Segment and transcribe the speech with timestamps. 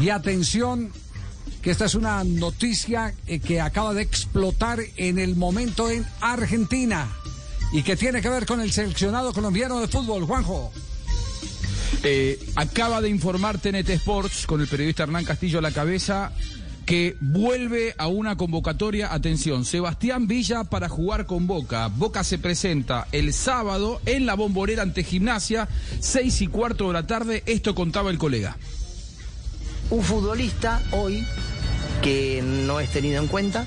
[0.00, 0.90] Y atención,
[1.60, 7.06] que esta es una noticia eh, que acaba de explotar en el momento en Argentina
[7.72, 10.72] y que tiene que ver con el seleccionado colombiano de fútbol, Juanjo.
[12.02, 16.32] Eh, acaba de informar TNT Sports con el periodista Hernán Castillo a la cabeza
[16.86, 19.12] que vuelve a una convocatoria.
[19.12, 21.88] Atención, Sebastián Villa para jugar con Boca.
[21.88, 25.68] Boca se presenta el sábado en la bombonera ante Gimnasia,
[26.00, 27.42] seis y cuarto de la tarde.
[27.44, 28.56] Esto contaba el colega.
[29.90, 31.26] Un futbolista hoy
[32.00, 33.64] que no es tenido en cuenta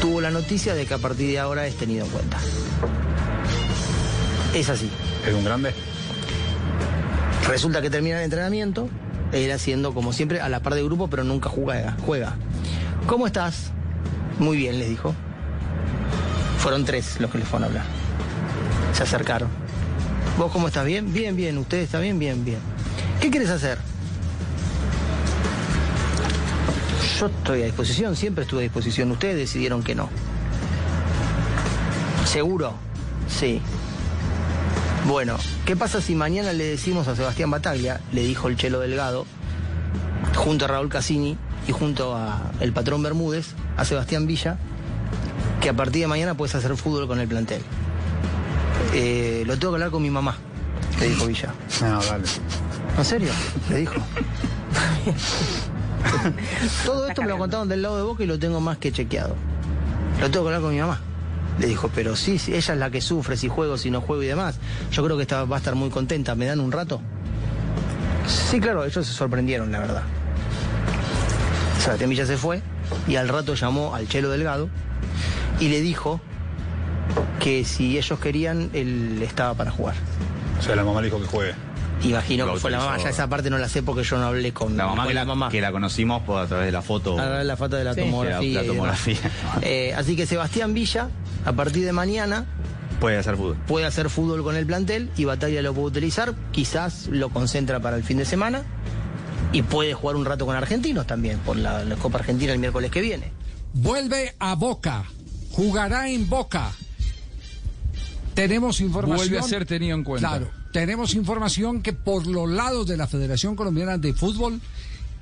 [0.00, 2.36] tuvo la noticia de que a partir de ahora es tenido en cuenta.
[4.54, 4.90] Es así.
[5.24, 5.72] ¿Es un grande?
[7.46, 8.88] Resulta que termina el entrenamiento,
[9.32, 11.96] él haciendo como siempre a la par de grupo, pero nunca juega.
[12.04, 12.34] juega.
[13.06, 13.70] ¿Cómo estás?
[14.40, 15.14] Muy bien, les dijo.
[16.58, 17.84] Fueron tres los que le fueron a hablar.
[18.92, 19.48] Se acercaron.
[20.36, 20.84] ¿Vos cómo estás?
[20.84, 21.12] ¿Bien?
[21.12, 21.56] Bien, bien.
[21.56, 22.18] ¿Usted está bien?
[22.18, 22.58] Bien, bien.
[23.20, 23.87] ¿Qué quieres hacer?
[27.18, 29.10] Yo estoy a disposición, siempre estuve a disposición.
[29.10, 30.08] Ustedes decidieron que no.
[32.24, 32.74] ¿Seguro?
[33.28, 33.60] Sí.
[35.04, 39.26] Bueno, ¿qué pasa si mañana le decimos a Sebastián Bataglia, le dijo el Chelo Delgado,
[40.36, 44.56] junto a Raúl Cassini y junto a el patrón Bermúdez, a Sebastián Villa,
[45.60, 47.62] que a partir de mañana puedes hacer fútbol con el plantel?
[48.94, 50.36] Eh, lo tengo que hablar con mi mamá,
[51.00, 51.52] le dijo Villa.
[51.80, 52.24] No, dale.
[52.96, 53.32] ¿En serio?
[53.70, 53.94] Le dijo.
[56.84, 59.34] Todo esto me lo contaron del lado de Boca y lo tengo más que chequeado.
[60.20, 61.00] Lo tengo que hablar con mi mamá.
[61.58, 64.22] Le dijo, pero sí, sí, ella es la que sufre si juego, si no juego
[64.22, 64.58] y demás.
[64.92, 66.34] Yo creo que esta, va a estar muy contenta.
[66.34, 67.00] ¿Me dan un rato?
[68.26, 70.02] Sí, claro, ellos se sorprendieron, la verdad.
[71.80, 72.62] Sebastián Villa se fue
[73.06, 74.68] y al rato llamó al Chelo Delgado
[75.60, 76.20] y le dijo
[77.40, 79.94] que si ellos querían, él estaba para jugar.
[80.58, 81.67] O sea, la mamá le dijo que juegue.
[82.02, 84.52] Imagino que fue la mamá, ya esa parte no la sé porque yo no hablé
[84.52, 85.48] con La mamá, con que la, la mamá.
[85.50, 87.18] que la conocimos por a través de la foto.
[87.18, 88.00] A ver la foto de la Sí.
[88.02, 88.54] tomografía.
[88.54, 89.16] La- la tomografía.
[89.62, 91.08] Eh, así que Sebastián Villa,
[91.44, 92.46] a partir de mañana,
[93.00, 93.56] Puede hacer fútbol.
[93.66, 96.34] puede hacer fútbol con el plantel y Batalla lo puede utilizar.
[96.52, 98.62] Quizás lo concentra para el fin de semana
[99.52, 102.90] y puede jugar un rato con argentinos también por la, la Copa Argentina el miércoles
[102.90, 103.32] que viene.
[103.74, 105.04] Vuelve a Boca,
[105.52, 106.70] jugará en Boca.
[108.34, 109.16] Tenemos información.
[109.16, 110.28] Vuelve a ser tenido en cuenta.
[110.28, 114.60] Claro, tenemos información que por los lados de la Federación Colombiana de Fútbol,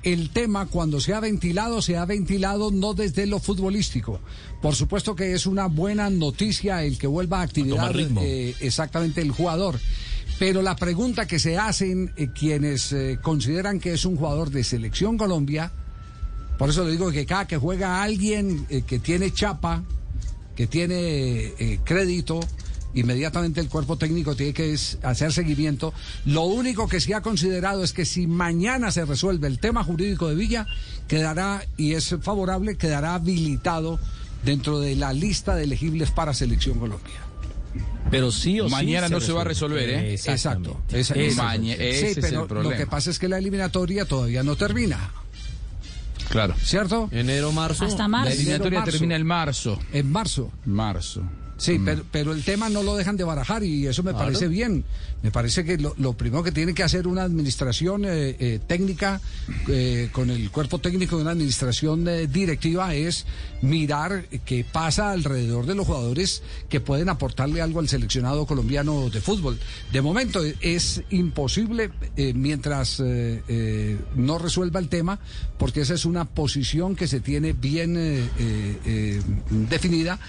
[0.03, 4.19] el tema cuando se ha ventilado, se ha ventilado no desde lo futbolístico.
[4.61, 7.91] Por supuesto que es una buena noticia el que vuelva a actividad
[8.21, 9.79] eh, exactamente el jugador.
[10.37, 14.63] Pero la pregunta que se hacen eh, quienes eh, consideran que es un jugador de
[14.63, 15.71] selección Colombia,
[16.59, 19.83] por eso le digo que cada que juega alguien que tiene chapa,
[20.55, 22.41] que tiene crédito,
[22.93, 25.93] inmediatamente el cuerpo técnico tiene que hacer seguimiento.
[26.25, 30.27] Lo único que se ha considerado es que si mañana se resuelve el tema jurídico
[30.29, 30.67] de Villa,
[31.07, 33.99] quedará, y es favorable, quedará habilitado
[34.43, 37.21] dentro de la lista de elegibles para Selección Colombia.
[38.09, 40.13] Pero sí o sí Mañana no se va a resolver, ¿eh?
[40.13, 40.79] Exacto.
[40.91, 42.71] Esa- ese sí, es pero el problema.
[42.71, 45.11] lo que pasa es que la eliminatoria todavía no termina,
[46.29, 46.55] Claro.
[46.63, 47.09] ¿cierto?
[47.11, 47.85] Enero, marzo.
[47.85, 48.33] Hasta La marzo.
[48.33, 48.91] eliminatoria marzo.
[48.91, 49.79] termina en marzo.
[49.91, 50.51] En marzo.
[50.65, 51.23] Marzo.
[51.57, 54.25] Sí, pero, pero el tema no lo dejan de barajar y eso me Claro.
[54.27, 54.83] parece bien.
[55.23, 59.19] Me parece que lo, lo primero que tiene que hacer una administración eh, eh, técnica
[59.67, 63.25] eh, con el cuerpo técnico de una administración eh, directiva es
[63.63, 69.19] mirar qué pasa alrededor de los jugadores que pueden aportarle algo al seleccionado colombiano de
[69.19, 69.57] fútbol.
[69.91, 71.89] De momento eh, es imposible
[72.35, 73.01] mientras
[74.15, 75.19] no resuelva el tema,
[75.57, 77.95] porque esa es una posición que se tiene bien
[79.69, 80.19] definida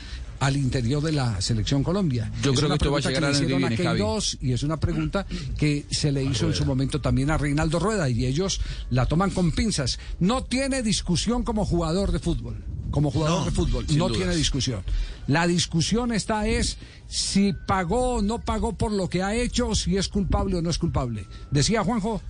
[0.41, 2.31] al interior de la selección Colombia.
[2.43, 3.93] Yo Es creo que esto va a llegar que a.
[3.93, 5.27] Queiroz, y es una pregunta
[5.57, 8.61] que se le hizo en su momento también a Reinaldo Rueda y ellos
[8.91, 9.99] la toman con pinzas.
[10.21, 12.65] No tiene discusión como jugador de fútbol.
[12.91, 14.17] Como jugador No, de fútbol, no dudas.
[14.17, 14.83] tiene discusión.
[15.27, 19.99] La discusión está es si pagó o no pagó por lo que ha hecho, si
[19.99, 21.27] es culpable o no es culpable.
[21.51, 22.23] Decía Juanjo,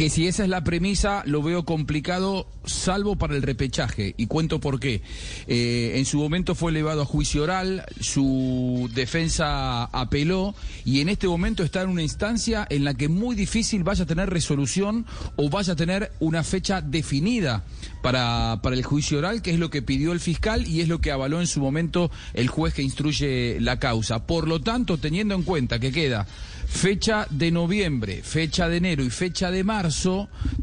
[0.00, 4.14] que si esa es la premisa, lo veo complicado, salvo para el repechaje.
[4.16, 5.02] Y cuento por qué.
[5.46, 10.54] Eh, en su momento fue elevado a juicio oral, su defensa apeló,
[10.86, 14.06] y en este momento está en una instancia en la que muy difícil vaya a
[14.06, 15.04] tener resolución
[15.36, 17.62] o vaya a tener una fecha definida
[18.00, 21.02] para, para el juicio oral, que es lo que pidió el fiscal y es lo
[21.02, 24.26] que avaló en su momento el juez que instruye la causa.
[24.26, 26.26] Por lo tanto, teniendo en cuenta que queda
[26.70, 29.89] fecha de noviembre, fecha de enero y fecha de marzo,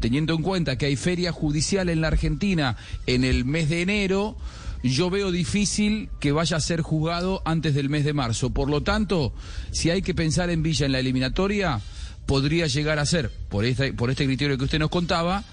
[0.00, 2.76] teniendo en cuenta que hay feria judicial en la Argentina
[3.06, 4.36] en el mes de enero,
[4.82, 8.50] yo veo difícil que vaya a ser juzgado antes del mes de marzo.
[8.50, 9.32] Por lo tanto,
[9.70, 11.80] si hay que pensar en Villa en la eliminatoria,
[12.26, 15.44] podría llegar a ser, por este, por este criterio que usted nos contaba,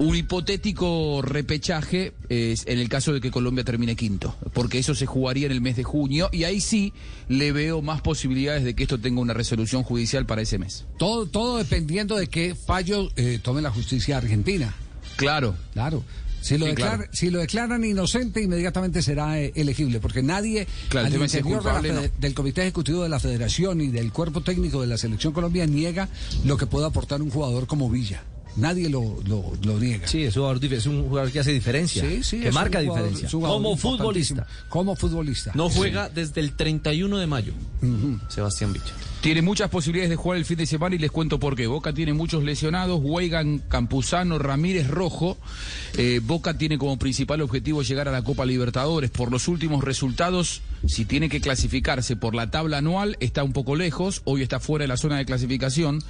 [0.00, 5.04] Un hipotético repechaje es en el caso de que Colombia termine quinto, porque eso se
[5.04, 6.94] jugaría en el mes de junio y ahí sí
[7.28, 10.86] le veo más posibilidades de que esto tenga una resolución judicial para ese mes.
[10.98, 14.74] Todo, todo dependiendo de qué fallo eh, tome la justicia argentina.
[15.16, 15.54] Claro.
[15.74, 16.02] Claro.
[16.40, 17.10] Si lo, Sí, declara- claro.
[17.12, 21.92] si lo declaran inocente, inmediatamente será eh, elegible, porque nadie Claro, al interior de fede-
[22.10, 22.18] no.
[22.18, 26.08] del Comité Ejecutivo de la Federación y del Cuerpo Técnico de la Selección Colombia niega
[26.46, 28.22] lo que puede aportar un jugador como Villa.
[28.56, 30.06] Nadie lo, lo, lo niega.
[30.08, 32.02] Sí, es un jugador, es un jugador que hace diferencia.
[32.08, 33.38] Sí, sí, que marca jugador- diferencia.
[33.40, 34.46] Como futbolista.
[34.68, 35.52] Como futbolista.
[35.54, 37.52] No juega desde el 31 de mayo.
[38.28, 38.84] Sebastián Villa.
[39.20, 41.66] Tiene muchas posibilidades de jugar el fin de semana y les cuento por qué.
[41.66, 45.36] Boca tiene muchos lesionados, Weigan, Campuzano, Ramírez, Rojo.
[45.96, 49.10] Eh, Boca tiene como principal objetivo llegar a la Copa Libertadores.
[49.10, 53.76] Por los últimos resultados, si tiene que clasificarse por la tabla anual, está un poco
[53.76, 54.22] lejos.
[54.24, 56.00] Hoy está fuera de la zona de clasificación.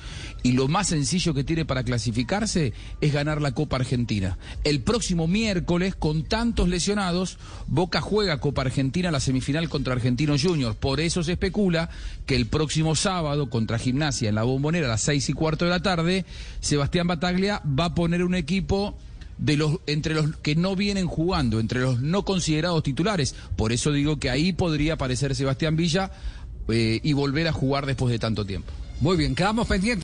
[0.42, 4.38] Y lo más sencillo que tiene para clasificarse es ganar la Copa Argentina.
[4.62, 10.76] El próximo miércoles, con tantos lesionados, Boca juega Copa Argentina la semifinal contra Argentinos Juniors.
[10.76, 11.90] Por eso se especula
[12.26, 15.72] que el próximo sábado contra Gimnasia en la Bombonera a las seis y cuarto de
[15.72, 16.24] la tarde,
[16.60, 18.96] Sebastián Bataglia va a poner un equipo
[19.40, 23.34] de los entre los que no vienen jugando, entre los no considerados titulares.
[23.56, 26.10] Por eso digo que ahí podría aparecer Sebastián Villa
[26.68, 28.70] eh, y volver a jugar después de tanto tiempo.
[29.00, 29.98] Muy bien, quedamos pendientes.